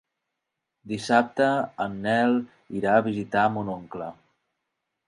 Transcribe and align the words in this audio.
Dissabte 0.93 1.51
en 1.87 1.99
Nel 2.07 2.35
irà 2.81 2.97
a 3.03 3.07
visitar 3.11 3.47
mon 3.59 3.73
oncle. 3.79 4.11